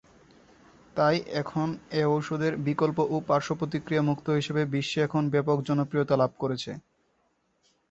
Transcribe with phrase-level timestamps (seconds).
[0.95, 1.67] তাই এখন
[1.91, 6.71] এ ঔষধের বিকল্প ও পার্শ্বপ্রতিক্রিয়া মুক্ত হিসেবে বিশ্বে এখন ব্যাপক জনপ্রিয়তা লাভ করেছে।